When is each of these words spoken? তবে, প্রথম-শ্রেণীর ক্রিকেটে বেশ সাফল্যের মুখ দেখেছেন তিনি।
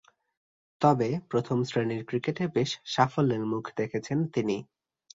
তবে, 0.81 1.19
প্রথম-শ্রেণীর 1.29 2.01
ক্রিকেটে 2.05 2.43
বেশ 2.47 2.69
সাফল্যের 2.85 3.43
মুখ 3.45 3.63
দেখেছেন 3.77 4.19
তিনি। 4.27 4.57